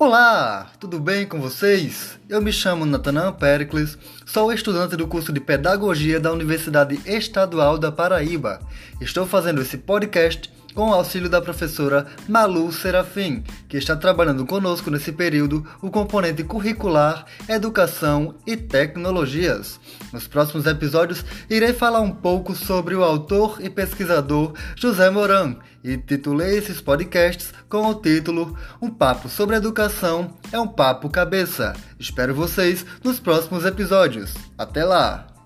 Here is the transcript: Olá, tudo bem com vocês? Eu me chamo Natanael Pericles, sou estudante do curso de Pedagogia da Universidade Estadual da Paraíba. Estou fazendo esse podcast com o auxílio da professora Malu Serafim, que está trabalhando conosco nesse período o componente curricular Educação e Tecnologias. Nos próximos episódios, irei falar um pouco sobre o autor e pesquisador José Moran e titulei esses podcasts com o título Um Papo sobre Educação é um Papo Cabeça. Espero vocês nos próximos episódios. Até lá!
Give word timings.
Olá, 0.00 0.70
tudo 0.78 1.00
bem 1.00 1.26
com 1.26 1.40
vocês? 1.40 2.20
Eu 2.28 2.40
me 2.40 2.52
chamo 2.52 2.86
Natanael 2.86 3.32
Pericles, 3.32 3.98
sou 4.24 4.52
estudante 4.52 4.94
do 4.94 5.08
curso 5.08 5.32
de 5.32 5.40
Pedagogia 5.40 6.20
da 6.20 6.32
Universidade 6.32 7.00
Estadual 7.04 7.76
da 7.76 7.90
Paraíba. 7.90 8.60
Estou 9.00 9.26
fazendo 9.26 9.60
esse 9.60 9.76
podcast 9.76 10.52
com 10.78 10.90
o 10.90 10.94
auxílio 10.94 11.28
da 11.28 11.42
professora 11.42 12.06
Malu 12.28 12.70
Serafim, 12.70 13.42
que 13.68 13.76
está 13.76 13.96
trabalhando 13.96 14.46
conosco 14.46 14.92
nesse 14.92 15.10
período 15.10 15.66
o 15.82 15.90
componente 15.90 16.44
curricular 16.44 17.26
Educação 17.48 18.36
e 18.46 18.56
Tecnologias. 18.56 19.80
Nos 20.12 20.28
próximos 20.28 20.66
episódios, 20.66 21.24
irei 21.50 21.72
falar 21.72 21.98
um 21.98 22.12
pouco 22.12 22.54
sobre 22.54 22.94
o 22.94 23.02
autor 23.02 23.58
e 23.60 23.68
pesquisador 23.68 24.52
José 24.76 25.10
Moran 25.10 25.56
e 25.82 25.96
titulei 25.96 26.58
esses 26.58 26.80
podcasts 26.80 27.52
com 27.68 27.88
o 27.88 27.96
título 27.96 28.56
Um 28.80 28.88
Papo 28.88 29.28
sobre 29.28 29.56
Educação 29.56 30.32
é 30.52 30.60
um 30.60 30.68
Papo 30.68 31.10
Cabeça. 31.10 31.72
Espero 31.98 32.32
vocês 32.32 32.86
nos 33.02 33.18
próximos 33.18 33.64
episódios. 33.64 34.32
Até 34.56 34.84
lá! 34.84 35.37